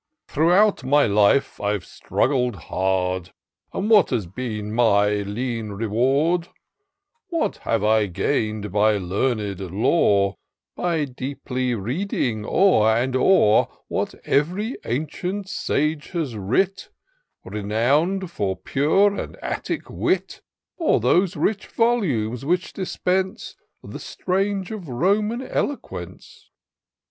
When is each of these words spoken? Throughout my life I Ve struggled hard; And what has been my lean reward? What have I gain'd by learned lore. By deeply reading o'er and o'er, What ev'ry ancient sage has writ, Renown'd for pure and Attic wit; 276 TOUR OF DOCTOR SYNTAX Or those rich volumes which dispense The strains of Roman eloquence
Throughout 0.27 0.83
my 0.83 1.05
life 1.05 1.59
I 1.61 1.77
Ve 1.77 1.85
struggled 1.85 2.55
hard; 2.55 3.33
And 3.71 3.87
what 3.87 4.09
has 4.09 4.25
been 4.25 4.73
my 4.73 5.09
lean 5.17 5.73
reward? 5.73 6.47
What 7.29 7.57
have 7.57 7.83
I 7.83 8.07
gain'd 8.07 8.71
by 8.71 8.97
learned 8.97 9.59
lore. 9.59 10.37
By 10.75 11.05
deeply 11.05 11.75
reading 11.75 12.47
o'er 12.47 12.95
and 12.97 13.15
o'er, 13.15 13.67
What 13.89 14.15
ev'ry 14.25 14.75
ancient 14.85 15.47
sage 15.47 16.07
has 16.13 16.35
writ, 16.35 16.89
Renown'd 17.45 18.31
for 18.31 18.55
pure 18.57 19.15
and 19.15 19.35
Attic 19.35 19.87
wit; 19.87 20.41
276 20.79 20.79
TOUR 20.79 20.95
OF 20.95 21.01
DOCTOR 21.03 21.27
SYNTAX 21.27 21.37
Or 21.37 21.45
those 21.45 21.47
rich 21.47 21.67
volumes 21.67 22.43
which 22.43 22.73
dispense 22.73 23.55
The 23.83 23.99
strains 23.99 24.71
of 24.71 24.89
Roman 24.89 25.43
eloquence 25.43 26.49